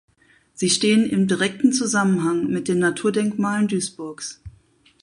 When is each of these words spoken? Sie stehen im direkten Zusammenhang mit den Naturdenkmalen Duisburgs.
Sie 0.55 0.71
stehen 0.71 1.07
im 1.07 1.27
direkten 1.27 1.73
Zusammenhang 1.73 2.47
mit 2.47 2.67
den 2.67 2.79
Naturdenkmalen 2.79 3.67
Duisburgs. 3.67 4.41